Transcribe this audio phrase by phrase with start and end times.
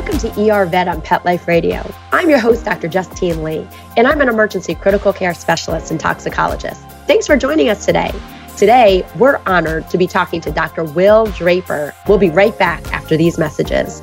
[0.00, 1.86] Welcome to ER Vet on Pet Life Radio.
[2.10, 2.88] I'm your host, Dr.
[2.88, 6.80] Justine Lee, and I'm an emergency critical care specialist and toxicologist.
[7.06, 8.10] Thanks for joining us today.
[8.56, 10.84] Today, we're honored to be talking to Dr.
[10.84, 11.94] Will Draper.
[12.08, 14.00] We'll be right back after these messages.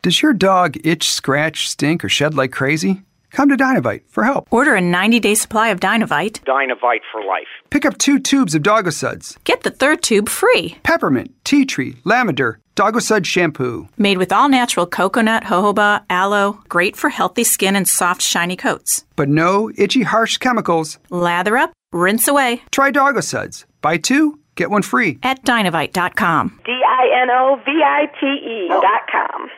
[0.00, 3.02] Does your dog itch, scratch, stink, or shed like crazy?
[3.38, 4.48] Come to Dinovite for help.
[4.50, 6.40] Order a 90 day supply of Dinovite.
[6.44, 7.46] Dinovite for life.
[7.70, 9.38] Pick up two tubes of Doggo Suds.
[9.44, 10.76] Get the third tube free.
[10.82, 13.88] Peppermint, tea tree, lavender, Doggo Sud shampoo.
[13.96, 19.04] Made with all natural coconut, jojoba, aloe, great for healthy skin and soft, shiny coats.
[19.14, 20.98] But no itchy, harsh chemicals.
[21.08, 22.62] Lather up, rinse away.
[22.72, 23.66] Try Doggo Suds.
[23.82, 25.20] Buy two, get one free.
[25.22, 26.58] At dinovite.com.
[26.66, 29.48] D I N O V I T E dot com.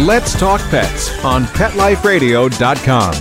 [0.00, 3.14] Let's Talk Pets on PetLifeRadio.com.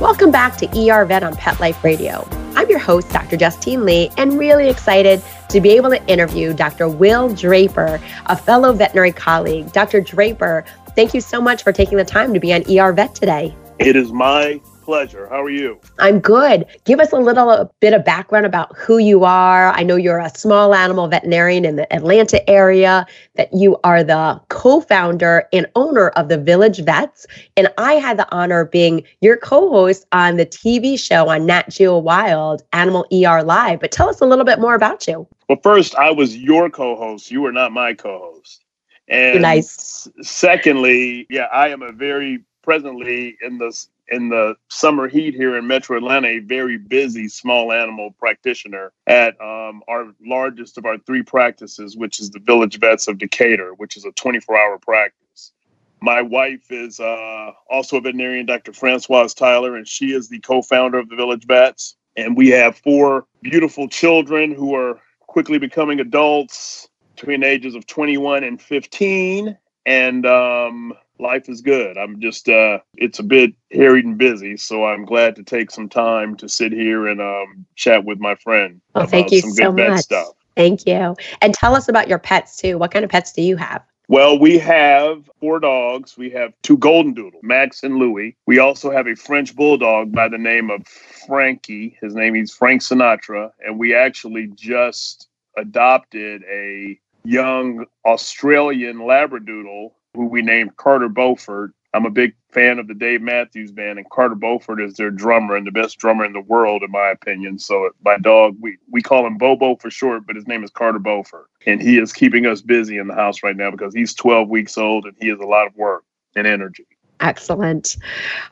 [0.00, 2.28] Welcome back to ER Vet on Pet Life Radio.
[2.56, 3.36] I'm your host, Dr.
[3.36, 5.22] Justine Lee, and really excited
[5.54, 6.88] to be able to interview Dr.
[6.88, 9.70] Will Draper, a fellow veterinary colleague.
[9.70, 10.00] Dr.
[10.00, 10.64] Draper,
[10.96, 13.54] thank you so much for taking the time to be on ER Vet today.
[13.78, 15.26] It is my pleasure.
[15.28, 15.80] How are you?
[15.98, 16.66] I'm good.
[16.84, 19.72] Give us a little a bit of background about who you are.
[19.72, 24.40] I know you're a small animal veterinarian in the Atlanta area, that you are the
[24.48, 27.26] co founder and owner of the Village Vets.
[27.56, 31.46] And I had the honor of being your co host on the TV show on
[31.46, 33.80] Nat Geo Wild, Animal ER Live.
[33.80, 35.26] But tell us a little bit more about you.
[35.48, 37.30] Well, first, I was your co host.
[37.30, 38.64] You were not my co host.
[39.08, 40.08] And nice.
[40.22, 45.66] secondly, yeah, I am a very presently in the in the summer heat here in
[45.66, 51.22] Metro Atlanta, a very busy small animal practitioner at um, our largest of our three
[51.22, 55.52] practices, which is the Village Vets of Decatur, which is a 24 hour practice.
[56.00, 58.72] My wife is uh, also a veterinarian, Dr.
[58.72, 61.96] Francoise Tyler, and she is the co founder of the Village Vets.
[62.16, 68.44] And we have four beautiful children who are quickly becoming adults between ages of 21
[68.44, 69.56] and 15.
[69.86, 71.96] And um, life is good.
[71.96, 75.88] I'm just uh it's a bit harried and busy, so I'm glad to take some
[75.88, 78.80] time to sit here and um chat with my friend.
[78.94, 80.00] Well, thank you so much.
[80.00, 80.34] Stuff.
[80.56, 81.16] Thank you.
[81.40, 82.78] And tell us about your pets too.
[82.78, 83.82] What kind of pets do you have?
[84.06, 86.18] Well, we have four dogs.
[86.18, 88.36] We have two golden doodle, Max and Louie.
[88.46, 91.96] We also have a French bulldog by the name of Frankie.
[92.02, 100.26] His name is Frank Sinatra, and we actually just adopted a young Australian Labradoodle who
[100.26, 101.72] we named Carter Beauford.
[101.92, 105.54] I'm a big fan of the Dave Matthews Band, and Carter Beauford is their drummer
[105.54, 107.58] and the best drummer in the world, in my opinion.
[107.58, 110.98] So my dog, we we call him Bobo for short, but his name is Carter
[110.98, 114.48] Beauford, and he is keeping us busy in the house right now because he's 12
[114.48, 116.04] weeks old and he has a lot of work
[116.34, 116.86] and energy.
[117.20, 117.96] Excellent.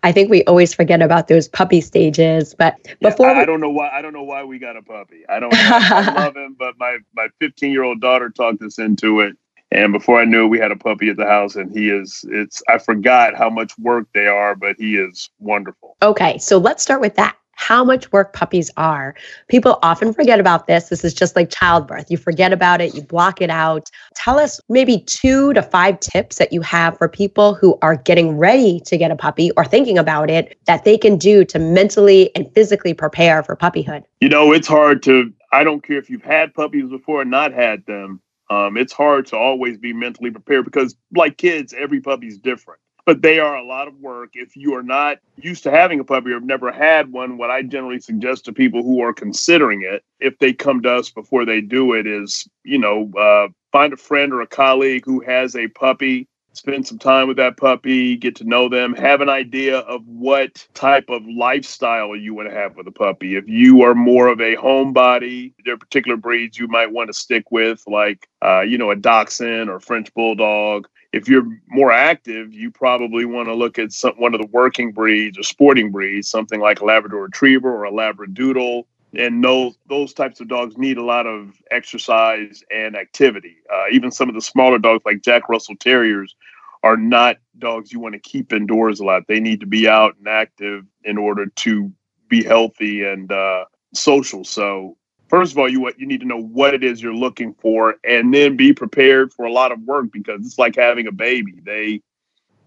[0.05, 3.43] I think we always forget about those puppy stages, but before yeah, I, we...
[3.43, 5.25] I don't know why I don't know why we got a puppy.
[5.29, 5.53] I don't.
[5.53, 9.37] I love him, but my my 15 year old daughter talked us into it
[9.72, 12.25] and before I knew it, we had a puppy at the house, and he is,
[12.28, 15.97] it's, I forgot how much work they are, but he is wonderful.
[16.03, 17.37] Okay, so let's start with that.
[17.55, 19.15] How much work puppies are.
[19.49, 20.88] People often forget about this.
[20.88, 22.11] This is just like childbirth.
[22.11, 23.91] You forget about it, you block it out.
[24.16, 28.37] Tell us maybe two to five tips that you have for people who are getting
[28.37, 32.34] ready to get a puppy or thinking about it that they can do to mentally
[32.34, 34.03] and physically prepare for puppyhood.
[34.21, 37.53] You know, it's hard to, I don't care if you've had puppies before or not
[37.53, 42.38] had them um, it's hard to always be mentally prepared because, like kids, every puppy's
[42.38, 42.81] different.
[43.05, 44.31] But they are a lot of work.
[44.34, 47.50] If you are not used to having a puppy or have never had one, what
[47.50, 51.44] I generally suggest to people who are considering it, if they come to us before
[51.44, 55.56] they do it, is you know uh, find a friend or a colleague who has
[55.56, 59.78] a puppy spend some time with that puppy, get to know them, have an idea
[59.78, 63.37] of what type of lifestyle you want to have with a puppy.
[63.37, 67.14] If you are more of a homebody, there are particular breeds you might want to
[67.14, 70.88] stick with, like, uh, you know, a Dachshund or French Bulldog.
[71.12, 74.93] If you're more active, you probably want to look at some, one of the working
[74.93, 78.84] breeds or sporting breeds, something like a Labrador Retriever or a Labradoodle
[79.14, 83.56] and those those types of dogs need a lot of exercise and activity.
[83.73, 86.35] Uh, even some of the smaller dogs, like Jack Russell Terriers,
[86.82, 89.26] are not dogs you want to keep indoors a lot.
[89.29, 91.93] They need to be out and active in order to
[92.29, 94.44] be healthy and uh, social.
[94.44, 94.97] So
[95.29, 98.32] first of all, you you need to know what it is you're looking for, and
[98.32, 101.61] then be prepared for a lot of work because it's like having a baby.
[101.62, 102.00] They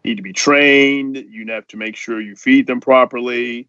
[0.04, 1.18] need to be trained.
[1.18, 3.68] You have to make sure you feed them properly.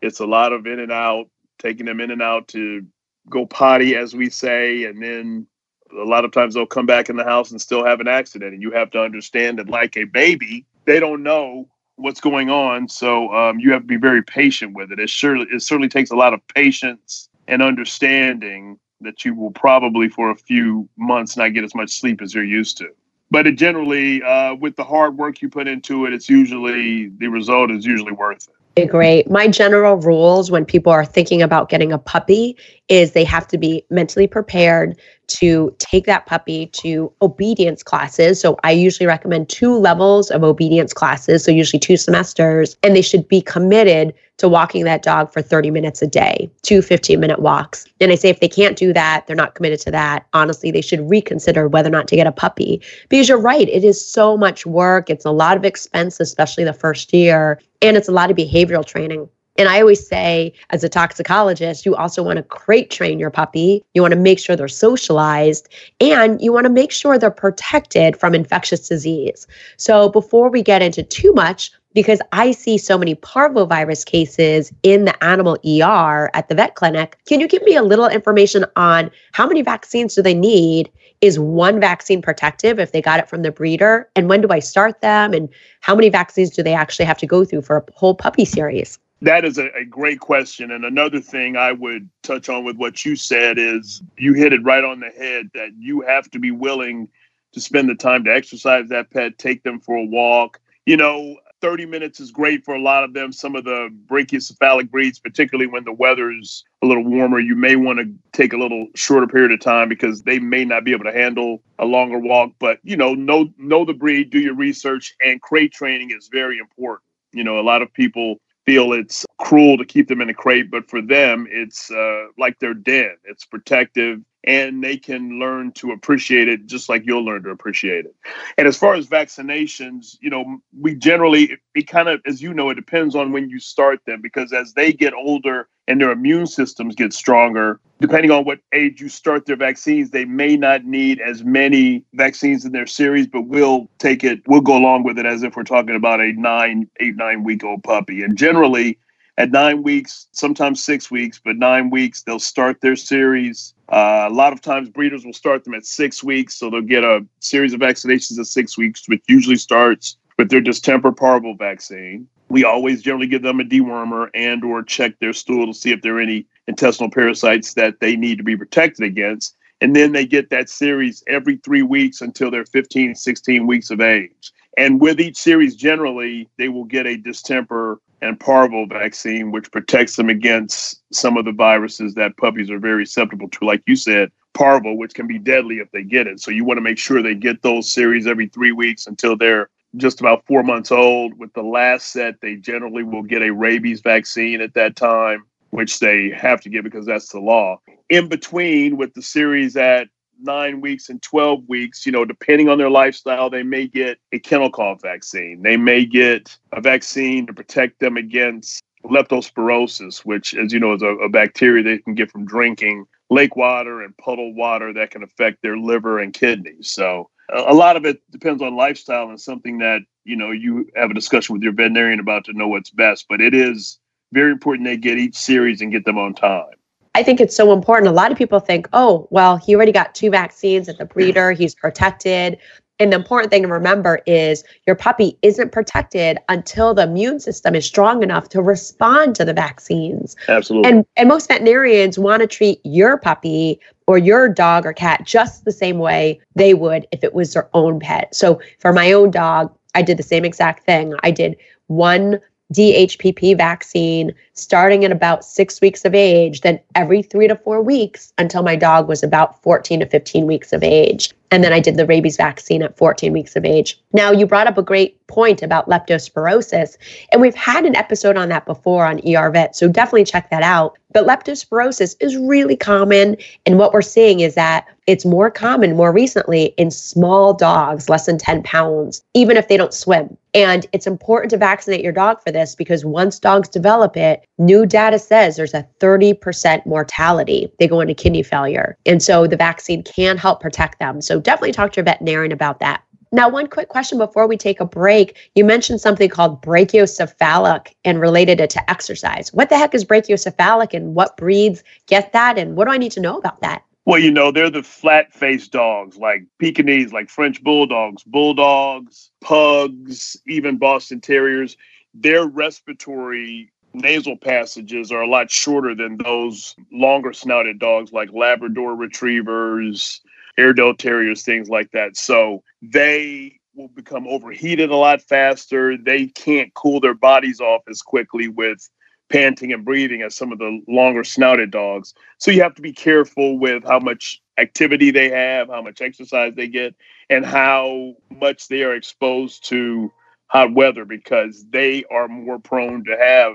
[0.00, 1.28] It's a lot of in and out,
[1.58, 2.84] taking them in and out to
[3.28, 5.46] go potty, as we say, and then
[5.92, 8.52] a lot of times they'll come back in the house and still have an accident.
[8.52, 12.88] And you have to understand that, like a baby, they don't know what's going on.
[12.88, 14.98] So um, you have to be very patient with it.
[14.98, 20.08] It surely it certainly takes a lot of patience and understanding that you will probably
[20.08, 22.88] for a few months not get as much sleep as you're used to.
[23.30, 27.28] But it generally, uh, with the hard work you put into it, it's usually the
[27.28, 28.54] result is usually worth it.
[28.88, 29.30] Great.
[29.30, 32.56] My general rules when people are thinking about getting a puppy
[32.88, 34.98] is they have to be mentally prepared
[35.28, 38.40] to take that puppy to obedience classes.
[38.40, 43.02] So I usually recommend two levels of obedience classes, so usually two semesters, and they
[43.02, 47.40] should be committed to walking that dog for 30 minutes a day, two 15 minute
[47.40, 47.86] walks.
[48.00, 50.80] And I say if they can't do that, they're not committed to that, honestly, they
[50.80, 52.82] should reconsider whether or not to get a puppy.
[53.08, 56.72] Because you're right, it is so much work, it's a lot of expense, especially the
[56.72, 59.28] first year, and it's a lot of behavioral training.
[59.56, 63.84] And I always say, as a toxicologist, you also want to crate train your puppy.
[63.94, 65.68] You want to make sure they're socialized
[66.00, 69.46] and you want to make sure they're protected from infectious disease.
[69.76, 75.04] So, before we get into too much, because I see so many parvovirus cases in
[75.04, 79.12] the animal ER at the vet clinic, can you give me a little information on
[79.32, 80.90] how many vaccines do they need?
[81.20, 84.10] Is one vaccine protective if they got it from the breeder?
[84.16, 85.32] And when do I start them?
[85.32, 85.48] And
[85.80, 88.98] how many vaccines do they actually have to go through for a whole puppy series?
[89.24, 90.70] That is a, a, great question.
[90.70, 94.62] And another thing I would touch on with what you said is you hit it
[94.62, 97.08] right on the head that you have to be willing
[97.52, 100.60] to spend the time to exercise that pet, take them for a walk.
[100.84, 103.32] You know, 30 minutes is great for a lot of them.
[103.32, 108.00] Some of the brachycephalic breeds, particularly when the weather's a little warmer, you may want
[108.00, 111.12] to take a little shorter period of time because they may not be able to
[111.12, 112.50] handle a longer walk.
[112.58, 116.58] But, you know, know, know the breed, do your research, and crate training is very
[116.58, 117.08] important.
[117.32, 120.70] You know, a lot of people feel it's cruel to keep them in a crate,
[120.70, 123.16] but for them, it's uh, like they're dead.
[123.24, 128.04] It's protective and they can learn to appreciate it just like you'll learn to appreciate
[128.04, 128.14] it.
[128.58, 132.52] And as far as vaccinations, you know, we generally, it, it kind of, as you
[132.52, 136.10] know, it depends on when you start them because as they get older and their
[136.10, 140.84] immune systems get stronger, depending on what age you start their vaccines, they may not
[140.84, 145.18] need as many vaccines in their series, but we'll take it, we'll go along with
[145.18, 148.22] it as if we're talking about a nine, eight, nine week old puppy.
[148.22, 148.98] And generally,
[149.36, 153.73] at nine weeks, sometimes six weeks, but nine weeks, they'll start their series.
[153.88, 157.04] Uh, a lot of times, breeders will start them at six weeks, so they'll get
[157.04, 162.26] a series of vaccinations at six weeks, which usually starts with their distemper parvo vaccine.
[162.48, 166.02] We always generally give them a dewormer and or check their stool to see if
[166.02, 169.56] there are any intestinal parasites that they need to be protected against.
[169.80, 174.00] And then they get that series every three weeks until they're 15, 16 weeks of
[174.00, 174.52] age.
[174.76, 180.16] And with each series, generally, they will get a distemper and parvo vaccine, which protects
[180.16, 184.32] them against some of the viruses that puppies are very susceptible to, like you said,
[184.54, 186.40] parvo, which can be deadly if they get it.
[186.40, 189.68] So you want to make sure they get those series every three weeks until they're
[189.96, 191.38] just about four months old.
[191.38, 195.98] With the last set, they generally will get a rabies vaccine at that time, which
[195.98, 197.80] they have to get because that's the law.
[198.08, 200.08] In between, with the series at
[200.40, 204.38] nine weeks and 12 weeks, you know, depending on their lifestyle, they may get a
[204.38, 205.62] kennel cough vaccine.
[205.62, 211.02] They may get a vaccine to protect them against leptospirosis, which, as you know, is
[211.02, 215.22] a, a bacteria they can get from drinking lake water and puddle water that can
[215.22, 216.90] affect their liver and kidneys.
[216.90, 220.90] So a, a lot of it depends on lifestyle and something that, you know, you
[220.96, 223.26] have a discussion with your veterinarian about to know what's best.
[223.28, 223.98] But it is
[224.32, 226.74] very important they get each series and get them on time.
[227.14, 228.08] I think it's so important.
[228.08, 231.52] A lot of people think, oh, well, he already got two vaccines at the breeder,
[231.52, 232.58] he's protected.
[233.00, 237.74] And the important thing to remember is your puppy isn't protected until the immune system
[237.74, 240.36] is strong enough to respond to the vaccines.
[240.48, 240.90] Absolutely.
[240.90, 245.64] And and most veterinarians want to treat your puppy or your dog or cat just
[245.64, 248.32] the same way they would if it was their own pet.
[248.34, 251.14] So for my own dog, I did the same exact thing.
[251.24, 251.56] I did
[251.88, 252.40] one
[252.74, 258.32] DHPP vaccine starting at about six weeks of age, then every three to four weeks
[258.38, 261.30] until my dog was about 14 to 15 weeks of age.
[261.50, 264.00] And then I did the rabies vaccine at 14 weeks of age.
[264.12, 266.96] Now, you brought up a great point about leptospirosis,
[267.30, 270.62] and we've had an episode on that before on ER Vet, so definitely check that
[270.62, 270.98] out.
[271.12, 276.12] But leptospirosis is really common, and what we're seeing is that It's more common more
[276.12, 280.36] recently in small dogs, less than 10 pounds, even if they don't swim.
[280.54, 284.86] And it's important to vaccinate your dog for this because once dogs develop it, new
[284.86, 287.70] data says there's a 30% mortality.
[287.78, 288.96] They go into kidney failure.
[289.04, 291.20] And so the vaccine can help protect them.
[291.20, 293.02] So definitely talk to your veterinarian about that.
[293.34, 295.36] Now, one quick question before we take a break.
[295.56, 299.52] You mentioned something called brachycephalic and related it to exercise.
[299.52, 302.58] What the heck is brachycephalic and what breeds get that?
[302.58, 303.82] And what do I need to know about that?
[304.06, 310.36] Well, you know, they're the flat faced dogs like Pekingese, like French bulldogs, bulldogs, pugs,
[310.46, 311.76] even Boston Terriers.
[312.12, 318.94] Their respiratory nasal passages are a lot shorter than those longer snouted dogs like Labrador
[318.94, 320.20] retrievers,
[320.58, 322.16] Airedale Terriers, things like that.
[322.16, 325.96] So they will become overheated a lot faster.
[325.96, 328.88] They can't cool their bodies off as quickly with
[329.28, 332.14] panting and breathing as some of the longer snouted dogs.
[332.38, 336.54] So you have to be careful with how much activity they have, how much exercise
[336.54, 336.94] they get,
[337.30, 340.12] and how much they are exposed to
[340.46, 343.54] hot weather because they are more prone to have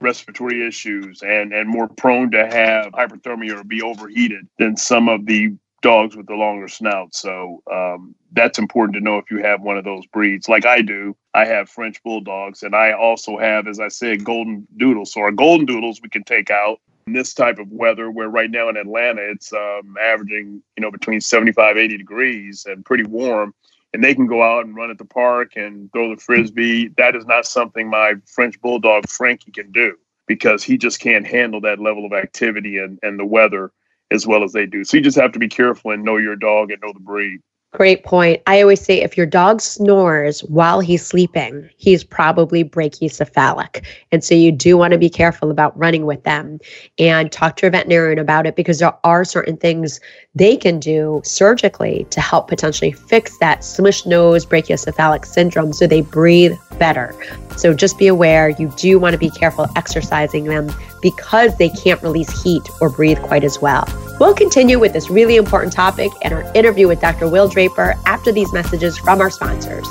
[0.00, 5.24] respiratory issues and and more prone to have hyperthermia or be overheated than some of
[5.24, 7.14] the dogs with the longer snout.
[7.14, 10.48] So um, that's important to know if you have one of those breeds.
[10.48, 14.66] Like I do, I have French bulldogs, and I also have, as I said, golden
[14.76, 15.12] doodles.
[15.12, 18.50] So our golden doodles we can take out in this type of weather, where right
[18.50, 23.54] now in Atlanta it's um, averaging, you know, between 75, 80 degrees and pretty warm.
[23.94, 26.88] And they can go out and run at the park and throw the frisbee.
[26.98, 31.60] That is not something my French bulldog Frankie can do because he just can't handle
[31.62, 33.72] that level of activity and, and the weather
[34.12, 34.84] as well as they do.
[34.84, 37.40] So you just have to be careful and know your dog and know the breed.
[37.72, 38.40] Great point.
[38.46, 43.84] I always say if your dog snores while he's sleeping, he's probably brachycephalic.
[44.10, 46.58] And so you do want to be careful about running with them
[46.98, 50.00] and talk to your veterinarian about it because there are certain things
[50.34, 56.00] they can do surgically to help potentially fix that smush nose brachycephalic syndrome so they
[56.00, 57.14] breathe better.
[57.58, 62.02] So just be aware you do want to be careful exercising them because they can't
[62.02, 63.86] release heat or breathe quite as well.
[64.18, 67.28] We'll continue with this really important topic and our interview with Dr.
[67.28, 69.86] Will Draper after these messages from our sponsors.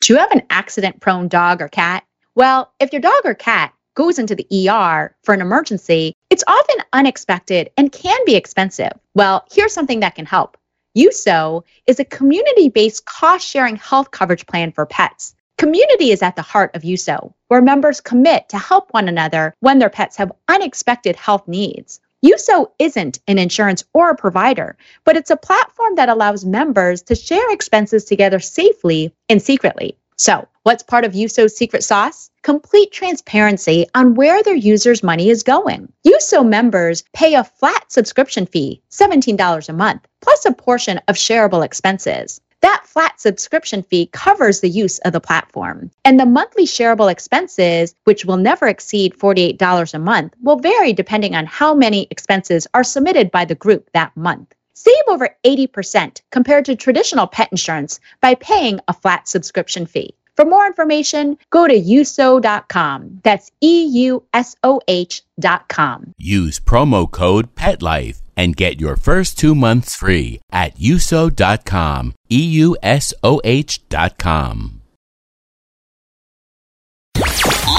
[0.00, 2.04] Do you have an accident prone dog or cat?
[2.34, 6.76] Well, if your dog or cat goes into the ER for an emergency, it's often
[6.94, 8.92] unexpected and can be expensive.
[9.14, 10.56] Well, here's something that can help.
[10.96, 15.34] Eusoh is a community based cost sharing health coverage plan for pets.
[15.58, 19.78] Community is at the heart of Eusoh, where members commit to help one another when
[19.78, 22.00] their pets have unexpected health needs.
[22.24, 27.14] Eusoh isn't an insurance or a provider, but it's a platform that allows members to
[27.14, 29.96] share expenses together safely and secretly.
[30.16, 32.30] So, what's part of Eusoh's secret sauce?
[32.42, 35.92] Complete transparency on where their users' money is going.
[36.06, 41.64] Eusoh members pay a flat subscription fee, $17 a month, plus a portion of shareable
[41.64, 42.40] expenses.
[42.62, 45.90] That flat subscription fee covers the use of the platform.
[46.04, 51.34] And the monthly shareable expenses, which will never exceed $48 a month, will vary depending
[51.34, 54.54] on how many expenses are submitted by the group that month.
[54.74, 60.14] Save over 80% compared to traditional pet insurance by paying a flat subscription fee.
[60.36, 63.20] For more information, go to eusoh.com.
[63.22, 66.14] That's E U S O H.com.
[66.16, 72.14] Use promo code PETLIFE and get your first two months free at eusoh.com.
[72.32, 74.80] E U S O H.com.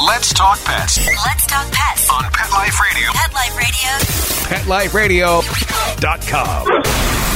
[0.05, 3.11] Let's talk pets Let's talk pets on Pet Life Radio.
[3.13, 3.33] Pet
[4.67, 5.41] Life Radio.
[5.41, 7.32] PetLifeRadio.com.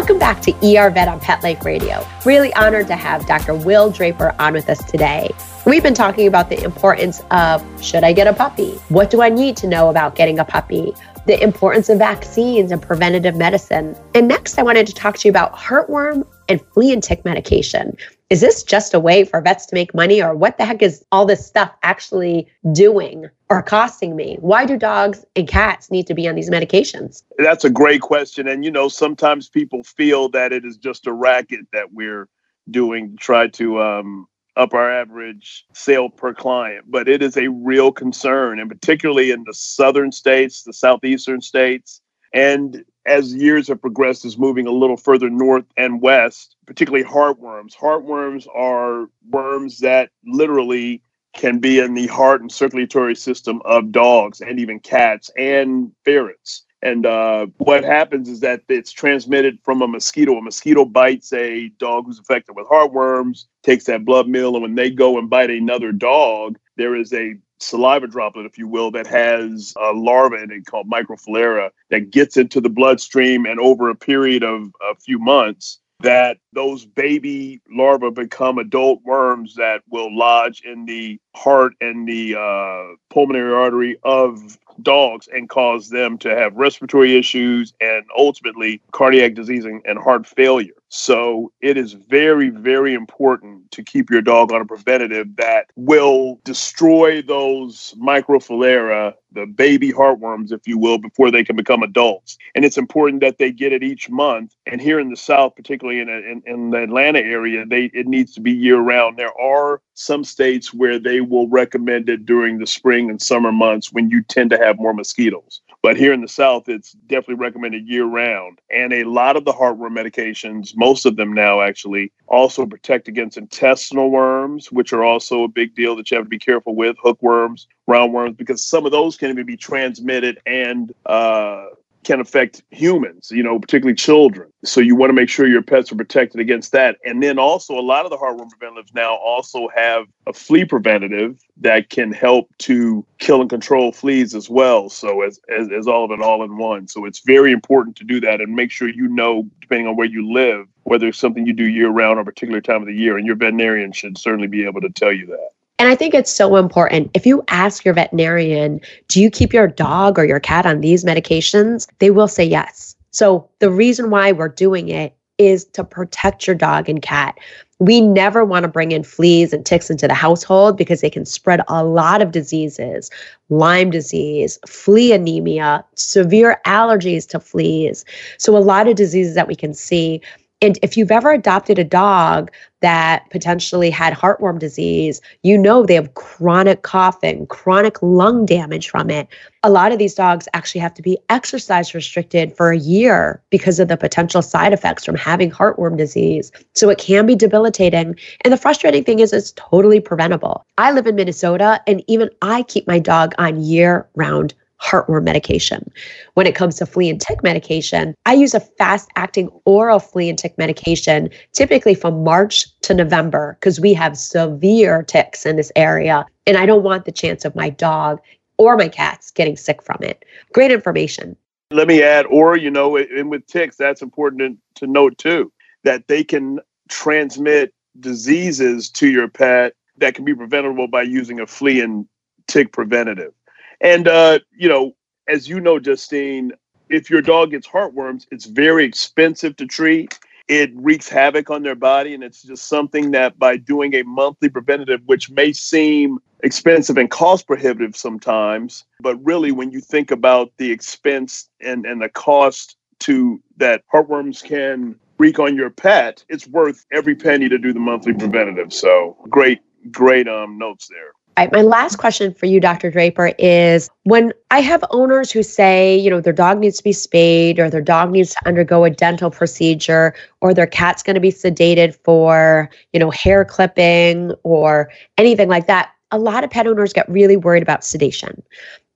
[0.00, 2.02] Welcome back to ER Vet on Pet Life Radio.
[2.24, 3.54] Really honored to have Dr.
[3.54, 5.28] Will Draper on with us today.
[5.66, 8.70] We've been talking about the importance of should I get a puppy?
[8.88, 10.94] What do I need to know about getting a puppy?
[11.26, 13.94] The importance of vaccines and preventative medicine.
[14.14, 17.94] And next, I wanted to talk to you about heartworm and flea and tick medication.
[18.30, 21.04] Is this just a way for vets to make money, or what the heck is
[21.10, 24.36] all this stuff actually doing or costing me?
[24.40, 27.24] Why do dogs and cats need to be on these medications?
[27.38, 28.46] That's a great question.
[28.46, 32.28] And, you know, sometimes people feel that it is just a racket that we're
[32.70, 36.84] doing try to um, up our average sale per client.
[36.88, 42.00] But it is a real concern, and particularly in the southern states, the southeastern states,
[42.32, 47.74] and as years have progressed, is moving a little further north and west, particularly heartworms.
[47.74, 51.02] Heartworms are worms that literally
[51.34, 56.64] can be in the heart and circulatory system of dogs and even cats and ferrets.
[56.82, 60.36] And uh, what happens is that it's transmitted from a mosquito.
[60.36, 64.74] A mosquito bites a dog who's affected with heartworms, takes that blood meal, and when
[64.74, 69.06] they go and bite another dog, there is a saliva droplet, if you will, that
[69.06, 73.94] has a larva in it called microfilariae that gets into the bloodstream, and over a
[73.94, 80.62] period of a few months, that those baby larvae become adult worms that will lodge
[80.64, 86.56] in the heart and the uh, pulmonary artery of dogs and cause them to have
[86.56, 90.79] respiratory issues and ultimately cardiac disease and, and heart failure.
[90.92, 96.40] So it is very, very important to keep your dog on a preventative that will
[96.42, 102.36] destroy those microfilariae, the baby heartworms, if you will, before they can become adults.
[102.56, 104.56] And it's important that they get it each month.
[104.66, 108.34] And here in the South, particularly in, in, in the Atlanta area, they it needs
[108.34, 109.16] to be year round.
[109.16, 113.92] There are some states where they will recommend it during the spring and summer months
[113.92, 115.60] when you tend to have more mosquitoes.
[115.82, 118.60] But here in the South, it's definitely recommended year round.
[118.70, 123.36] And a lot of the heartworm medications, most of them now actually, also protect against
[123.36, 126.96] intestinal worms, which are also a big deal that you have to be careful with,
[127.02, 131.66] hookworms, roundworms, because some of those can even be transmitted and uh,
[132.04, 134.50] can affect humans, you know, particularly children.
[134.64, 136.96] So you want to make sure your pets are protected against that.
[137.04, 141.38] And then also a lot of the heartworm preventatives now also have a flea preventative
[141.58, 144.88] that can help to kill and control fleas as well.
[144.88, 146.88] So as, as, as all of it all in one.
[146.88, 150.06] So it's very important to do that and make sure you know, depending on where
[150.06, 152.96] you live, whether it's something you do year round or a particular time of the
[152.96, 153.18] year.
[153.18, 155.50] And your veterinarian should certainly be able to tell you that.
[155.80, 157.10] And I think it's so important.
[157.14, 161.04] If you ask your veterinarian, do you keep your dog or your cat on these
[161.04, 161.88] medications?
[162.00, 162.94] They will say yes.
[163.12, 167.38] So the reason why we're doing it is to protect your dog and cat.
[167.78, 171.24] We never want to bring in fleas and ticks into the household because they can
[171.24, 173.10] spread a lot of diseases
[173.48, 178.04] Lyme disease, flea anemia, severe allergies to fleas.
[178.38, 180.20] So, a lot of diseases that we can see.
[180.62, 185.94] And if you've ever adopted a dog that potentially had heartworm disease, you know they
[185.94, 189.28] have chronic coughing, chronic lung damage from it.
[189.62, 193.80] A lot of these dogs actually have to be exercise restricted for a year because
[193.80, 196.52] of the potential side effects from having heartworm disease.
[196.74, 198.16] So it can be debilitating.
[198.44, 200.64] And the frustrating thing is, it's totally preventable.
[200.78, 205.90] I live in Minnesota, and even I keep my dog on year round heartworm medication.
[206.34, 210.30] When it comes to flea and tick medication, I use a fast acting oral flea
[210.30, 215.70] and tick medication typically from March to November because we have severe ticks in this
[215.76, 216.24] area.
[216.46, 218.20] And I don't want the chance of my dog
[218.56, 220.24] or my cats getting sick from it.
[220.52, 221.36] Great information.
[221.70, 225.52] Let me add, or, you know, and with ticks, that's important to, note too,
[225.84, 231.46] that they can transmit diseases to your pet that can be preventable by using a
[231.46, 232.06] flea and
[232.48, 233.32] tick preventative.
[233.80, 234.92] And uh, you know,
[235.28, 236.52] as you know, Justine,
[236.88, 240.18] if your dog gets heartworms, it's very expensive to treat.
[240.48, 244.48] It wreaks havoc on their body, and it's just something that by doing a monthly
[244.48, 250.52] preventative, which may seem expensive and cost prohibitive sometimes, but really when you think about
[250.56, 256.48] the expense and, and the cost to that heartworms can wreak on your pet, it's
[256.48, 258.72] worth every penny to do the monthly preventative.
[258.72, 259.60] So great,
[259.92, 261.12] great um notes there.
[261.40, 262.90] Right, my last question for you, Dr.
[262.90, 266.92] Draper, is when I have owners who say, you know, their dog needs to be
[266.92, 271.20] spayed or their dog needs to undergo a dental procedure or their cat's going to
[271.20, 276.66] be sedated for, you know, hair clipping or anything like that, a lot of pet
[276.66, 278.42] owners get really worried about sedation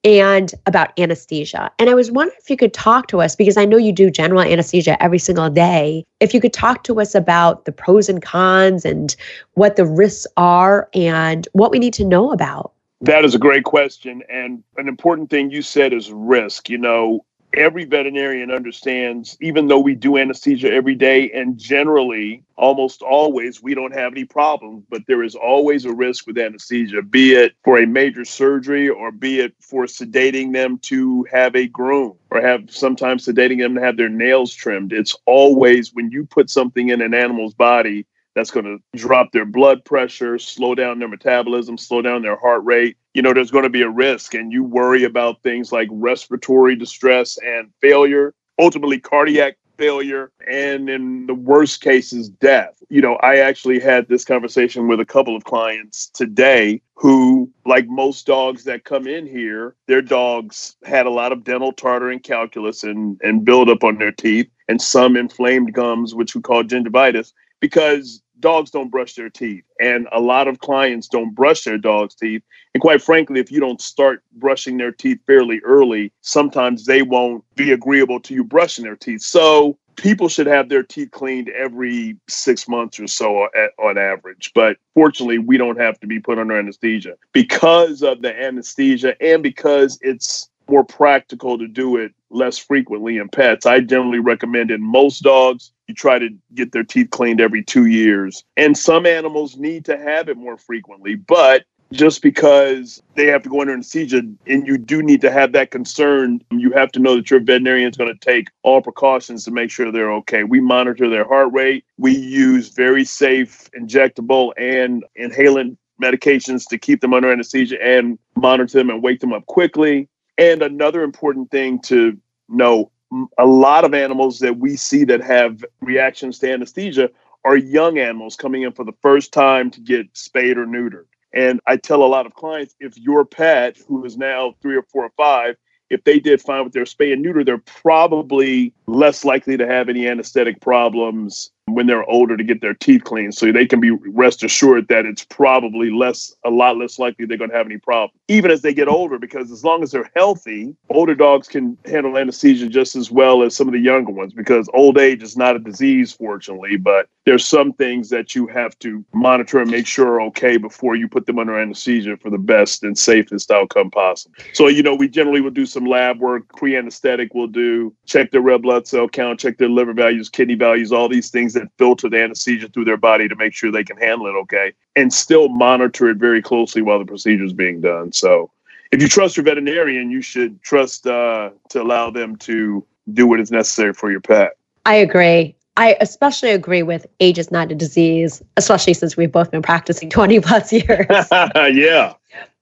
[0.05, 1.71] and about anesthesia.
[1.79, 4.11] And I was wondering if you could talk to us, because I know you do
[4.11, 8.23] general anesthesia every single day, if you could talk to us about the pros and
[8.23, 9.17] cons and
[9.55, 12.73] what the risks are and what we need to know about.
[13.01, 14.23] That is a great question.
[14.31, 16.69] And an important thing you said is risk.
[16.71, 17.25] You know,
[17.57, 23.75] every veterinarian understands, even though we do anesthesia every day, and generally, almost always, we
[23.75, 27.79] don't have any problems, but there is always a risk with anesthesia, be it for
[27.79, 32.71] a major surgery or be it for sedating them to have a groom or have
[32.71, 34.93] sometimes sedating them to have their nails trimmed.
[34.93, 39.45] It's always when you put something in an animal's body, that's going to drop their
[39.45, 42.97] blood pressure, slow down their metabolism, slow down their heart rate.
[43.15, 46.75] You know, there's going to be a risk, and you worry about things like respiratory
[46.77, 52.77] distress and failure, ultimately cardiac failure, and in the worst cases, death.
[52.89, 57.87] You know, I actually had this conversation with a couple of clients today who, like
[57.89, 62.23] most dogs that come in here, their dogs had a lot of dental tartar and
[62.23, 67.33] calculus and, and buildup on their teeth, and some inflamed gums, which we call gingivitis
[67.61, 72.15] because dogs don't brush their teeth, and a lot of clients don't brush their dog's
[72.15, 72.43] teeth.
[72.75, 77.45] And quite frankly, if you don't start brushing their teeth fairly early, sometimes they won't
[77.55, 79.23] be agreeable to you brushing their teeth.
[79.23, 84.53] So people should have their teeth cleaned every six months or so on average.
[84.55, 89.43] But fortunately, we don't have to be put under anesthesia because of the anesthesia and
[89.43, 93.67] because it's more practical to do it less frequently in pets.
[93.67, 97.87] I generally recommend in most dogs, you try to get their teeth cleaned every two
[97.87, 98.45] years.
[98.57, 103.49] And some animals need to have it more frequently, but just because they have to
[103.49, 107.17] go under anesthesia and you do need to have that concern, you have to know
[107.17, 110.45] that your veterinarian is going to take all precautions to make sure they're okay.
[110.45, 111.85] We monitor their heart rate.
[111.99, 118.79] We use very safe injectable and inhalant medications to keep them under anesthesia and monitor
[118.79, 120.09] them and wake them up quickly.
[120.37, 122.19] And another important thing to
[122.49, 122.91] know
[123.39, 127.11] a lot of animals that we see that have reactions to anesthesia
[127.45, 131.07] are young animals coming in for the first time to get spayed or neutered.
[131.33, 134.83] And I tell a lot of clients if your pet, who is now three or
[134.83, 135.57] four or five,
[135.91, 139.89] if they did fine with their spay and neuter, they're probably less likely to have
[139.89, 143.35] any anesthetic problems when they're older to get their teeth cleaned.
[143.35, 147.39] So they can be rest assured that it's probably less, a lot less likely they're
[147.39, 150.11] going to have any problem, even as they get older, because as long as they're
[150.15, 154.33] healthy, older dogs can handle anesthesia just as well as some of the younger ones,
[154.33, 158.79] because old age is not a disease, fortunately, but there's some things that you have
[158.81, 162.39] to monitor and make sure are okay before you put them under anesthesia for the
[162.39, 164.35] best and safest outcome possible.
[164.53, 168.31] So, you know, we generally will do some lab work, pre anesthetic, we'll do check
[168.31, 171.69] their red blood cell count, check their liver values, kidney values, all these things that
[171.79, 175.13] filter the anesthesia through their body to make sure they can handle it okay, and
[175.13, 178.13] still monitor it very closely while the procedure is being done.
[178.13, 178.51] So,
[178.93, 183.41] if you trust your veterinarian, you should trust uh, to allow them to do what
[183.41, 184.53] is necessary for your pet.
[184.87, 185.57] I agree.
[185.77, 190.09] I especially agree with age is not a disease, especially since we've both been practicing
[190.11, 191.07] 20 plus years.
[191.31, 192.15] yeah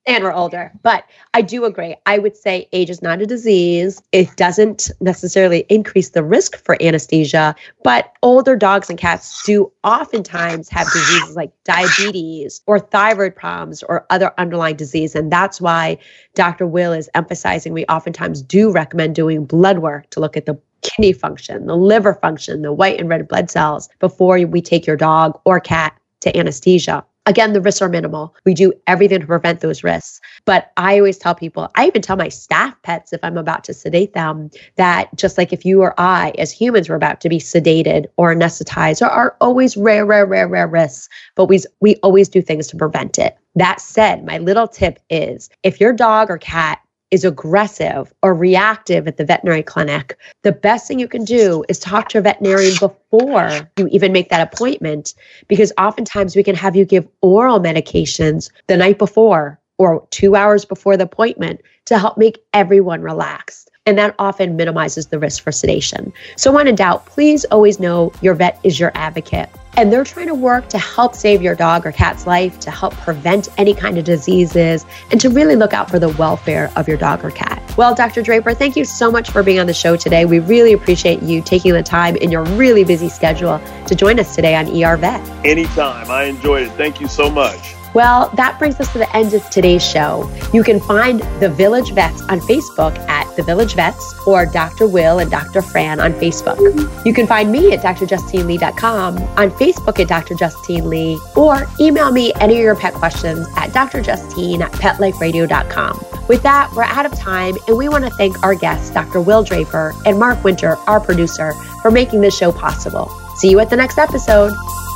[0.07, 0.73] and we're older.
[0.83, 1.95] But I do agree.
[2.07, 4.03] I would say age is not a disease.
[4.13, 10.69] It doesn't necessarily increase the risk for anesthesia, but older dogs and cats do oftentimes
[10.71, 15.15] have diseases like diabetes or thyroid problems or other underlying disease.
[15.15, 15.99] And that's why
[16.35, 16.67] Dr.
[16.67, 21.13] Will is emphasizing we oftentimes do recommend doing blood work to look at the kidney
[21.13, 25.41] function, the liver function, the white and red blood cells before we take your dog
[25.45, 27.05] or cat to anesthesia.
[27.25, 28.35] Again, the risks are minimal.
[28.45, 30.21] We do everything to prevent those risks.
[30.45, 33.75] But I always tell people, I even tell my staff pets if I'm about to
[33.75, 37.39] sedate them, that just like if you or I, as humans, were about to be
[37.39, 42.29] sedated or anesthetized, there are always rare, rare, rare, rare risks, but we, we always
[42.29, 43.37] do things to prevent it.
[43.55, 46.81] That said, my little tip is if your dog or cat
[47.13, 51.79] is aggressive or reactive at the veterinary clinic, the best thing you can do is
[51.79, 55.15] talk to a veterinarian before you even make that appointment,
[55.47, 60.65] because oftentimes we can have you give oral medications the night before or two hours
[60.65, 63.71] before the appointment to help make everyone relaxed.
[63.85, 66.13] And that often minimizes the risk for sedation.
[66.37, 70.27] So, when in doubt, please always know your vet is your advocate and they're trying
[70.27, 73.99] to work to help save your dog or cat's life, to help prevent any kind
[73.99, 77.61] of diseases, and to really look out for the welfare of your dog or cat.
[77.77, 78.23] Well, Dr.
[78.23, 80.27] Draper, thank you so much for being on the show today.
[80.27, 84.35] We really appreciate you taking the time in your really busy schedule to join us
[84.35, 85.27] today on ER Vet.
[85.45, 86.11] Anytime.
[86.11, 86.73] I enjoyed it.
[86.73, 87.75] Thank you so much.
[87.95, 90.31] Well, that brings us to the end of today's show.
[90.53, 94.87] You can find the Village Vets on Facebook at The Village Vets or Dr.
[94.87, 95.61] Will and Dr.
[95.61, 96.59] Fran on Facebook.
[97.05, 100.35] You can find me at drjustinelee.com, on Facebook at Dr.
[100.35, 106.05] Justine Lee, or email me any of your pet questions at drjustine at petliferadio.com.
[106.29, 109.21] With that, we're out of time, and we want to thank our guests, Dr.
[109.21, 111.53] Will Draper and Mark Winter, our producer,
[111.83, 113.11] for making this show possible.
[113.37, 114.53] See you at the next episode.